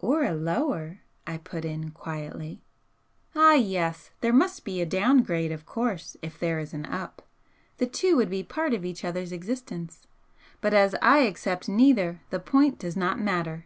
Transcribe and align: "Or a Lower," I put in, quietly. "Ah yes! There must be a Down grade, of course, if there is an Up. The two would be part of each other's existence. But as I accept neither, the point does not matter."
"Or 0.00 0.22
a 0.22 0.34
Lower," 0.34 1.00
I 1.26 1.38
put 1.38 1.64
in, 1.64 1.92
quietly. 1.92 2.60
"Ah 3.34 3.54
yes! 3.54 4.10
There 4.20 4.34
must 4.34 4.62
be 4.66 4.82
a 4.82 4.84
Down 4.84 5.22
grade, 5.22 5.50
of 5.50 5.64
course, 5.64 6.14
if 6.20 6.38
there 6.38 6.58
is 6.58 6.74
an 6.74 6.84
Up. 6.84 7.22
The 7.78 7.86
two 7.86 8.14
would 8.16 8.28
be 8.28 8.42
part 8.42 8.74
of 8.74 8.84
each 8.84 9.02
other's 9.02 9.32
existence. 9.32 10.06
But 10.60 10.74
as 10.74 10.94
I 11.00 11.20
accept 11.20 11.70
neither, 11.70 12.20
the 12.28 12.38
point 12.38 12.78
does 12.78 12.98
not 12.98 13.18
matter." 13.18 13.64